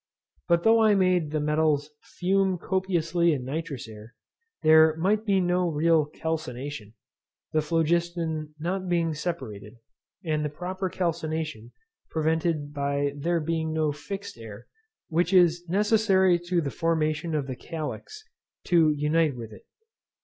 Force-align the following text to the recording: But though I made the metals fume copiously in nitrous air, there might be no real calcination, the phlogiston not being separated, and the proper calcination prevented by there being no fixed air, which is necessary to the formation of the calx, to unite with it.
But 0.47 0.63
though 0.63 0.81
I 0.81 0.95
made 0.95 1.29
the 1.29 1.39
metals 1.39 1.91
fume 2.01 2.57
copiously 2.57 3.33
in 3.33 3.45
nitrous 3.45 3.87
air, 3.87 4.15
there 4.63 4.95
might 4.97 5.27
be 5.27 5.39
no 5.39 5.69
real 5.69 6.07
calcination, 6.07 6.95
the 7.51 7.61
phlogiston 7.61 8.55
not 8.57 8.89
being 8.89 9.13
separated, 9.13 9.77
and 10.25 10.43
the 10.43 10.49
proper 10.49 10.89
calcination 10.89 11.71
prevented 12.09 12.73
by 12.73 13.13
there 13.15 13.39
being 13.39 13.73
no 13.73 13.91
fixed 13.91 14.39
air, 14.39 14.65
which 15.09 15.33
is 15.33 15.69
necessary 15.69 16.39
to 16.47 16.61
the 16.61 16.71
formation 16.71 17.35
of 17.35 17.45
the 17.45 17.55
calx, 17.55 18.23
to 18.63 18.89
unite 18.97 19.35
with 19.35 19.51
it. 19.53 19.67